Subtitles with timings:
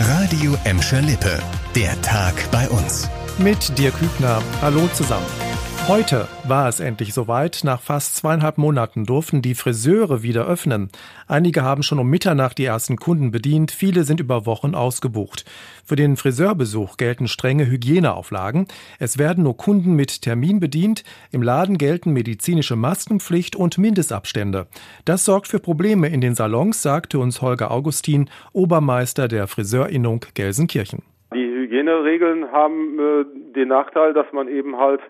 [0.00, 1.40] Radio Emscher Lippe.
[1.74, 3.10] Der Tag bei uns.
[3.36, 4.40] Mit dir Kübner.
[4.62, 5.26] Hallo zusammen.
[5.88, 7.62] Heute war es endlich soweit.
[7.64, 10.90] Nach fast zweieinhalb Monaten durften die Friseure wieder öffnen.
[11.26, 13.70] Einige haben schon um Mitternacht die ersten Kunden bedient.
[13.70, 15.46] Viele sind über Wochen ausgebucht.
[15.86, 18.66] Für den Friseurbesuch gelten strenge Hygieneauflagen.
[18.98, 21.04] Es werden nur Kunden mit Termin bedient.
[21.32, 24.66] Im Laden gelten medizinische Maskenpflicht und Mindestabstände.
[25.06, 31.02] Das sorgt für Probleme in den Salons, sagte uns Holger Augustin, Obermeister der Friseurinnung Gelsenkirchen.
[31.32, 35.00] Die Hygieneregeln haben äh, den Nachteil, dass man eben halt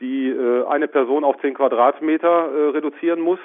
[0.00, 3.40] die äh, eine Person auf zehn Quadratmeter äh, reduzieren muss.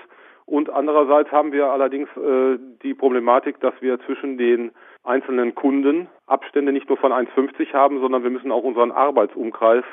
[0.45, 4.71] Und andererseits haben wir allerdings äh, die Problematik, dass wir zwischen den
[5.03, 9.85] einzelnen Kunden Abstände nicht nur von 1,50 haben, sondern wir müssen auch unseren Arbeitsumkreis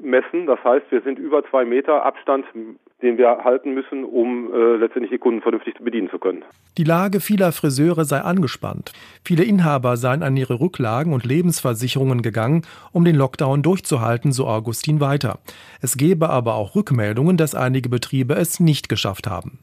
[0.00, 0.46] messen.
[0.46, 2.46] Das heißt, wir sind über zwei Meter Abstand,
[3.02, 6.44] den wir halten müssen, um äh, letztendlich die Kunden vernünftig bedienen zu können.
[6.78, 8.92] Die Lage vieler Friseure sei angespannt.
[9.22, 15.00] Viele Inhaber seien an ihre Rücklagen und Lebensversicherungen gegangen, um den Lockdown durchzuhalten, so Augustin
[15.00, 15.38] weiter.
[15.82, 19.58] Es gebe aber auch Rückmeldungen, dass einige Betriebe es nicht geschafft haben.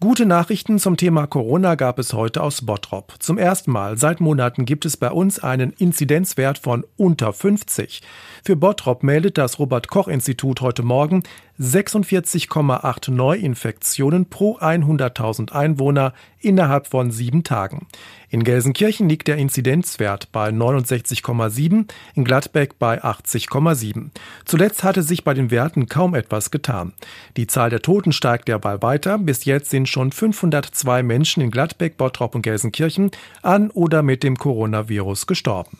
[0.00, 3.14] Gute Nachrichten zum Thema Corona gab es heute aus Bottrop.
[3.18, 8.02] Zum ersten Mal seit Monaten gibt es bei uns einen Inzidenzwert von unter 50.
[8.44, 11.24] Für Bottrop meldet das Robert Koch Institut heute Morgen
[11.60, 17.88] 46,8 Neuinfektionen pro 100.000 Einwohner innerhalb von sieben Tagen.
[18.30, 24.10] In Gelsenkirchen liegt der Inzidenzwert bei 69,7, in Gladbeck bei 80,7.
[24.44, 26.92] Zuletzt hatte sich bei den Werten kaum etwas getan.
[27.36, 29.18] Die Zahl der Toten steigt derweil weiter.
[29.18, 33.10] Bis jetzt sind schon 502 Menschen in Gladbeck, Bottrop und Gelsenkirchen
[33.42, 35.78] an oder mit dem Coronavirus gestorben.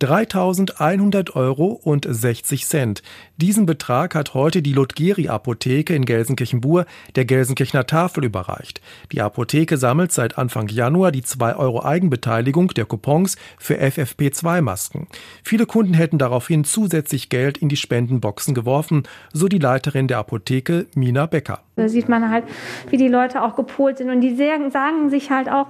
[0.00, 3.02] 3.100 Euro und 60 Cent.
[3.36, 8.80] Diesen Betrag hat heute die Ludgeri-Apotheke in Gelsenkirchen-Bur der Gelsenkirchener Tafel überreicht.
[9.12, 15.06] Die Apotheke sammelt seit Anfang Januar die 2 Euro Eigenbeteiligung der Coupons für FFP2-Masken.
[15.44, 19.02] Viele Kunden hätten daraufhin zusätzlich Geld in die Spendenboxen geworfen,
[19.34, 21.60] so die Leiterin der Apotheke Mina Becker.
[21.76, 22.44] Da sieht man halt,
[22.88, 24.10] wie die Leute auch gepolt sind.
[24.10, 25.66] Und die sagen sich halt auch,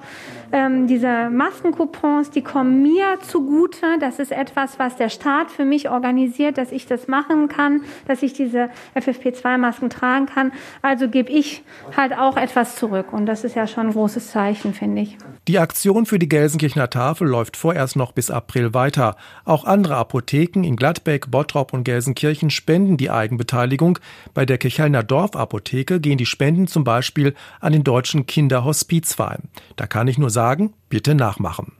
[0.52, 3.86] ähm, diese Maskencoupons, die kommen mir zugute.
[4.00, 8.22] Das ist etwas, was der Staat für mich organisiert, dass ich das machen kann, dass
[8.22, 10.52] ich diese FFP2-Masken tragen kann.
[10.82, 11.64] Also gebe ich
[11.96, 13.12] halt auch etwas zurück.
[13.12, 15.16] Und das ist ja schon ein großes Zeichen, finde ich.
[15.48, 19.16] Die Aktion für die Gelsenkirchener Tafel läuft vorerst noch bis April weiter.
[19.44, 23.98] Auch andere Apotheken in Gladbeck, Bottrop und Gelsenkirchen spenden die Eigenbeteiligung.
[24.34, 29.48] Bei der Kirchhellner Dorfapotheke gehen die Spenden zum Beispiel an den Deutschen Kinderhospizverein.
[29.76, 31.79] Da kann ich nur sagen, bitte nachmachen.